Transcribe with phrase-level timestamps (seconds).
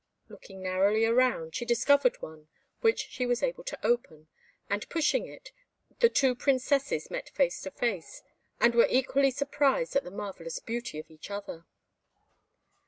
[0.29, 2.47] Looking narrowly round, she discovered one
[2.79, 4.29] which she was able to open,
[4.67, 5.51] and pushing it,
[5.99, 8.23] the two Princesses met face to face,
[8.59, 11.67] and were equally surprised at the marvellous beauty of each other.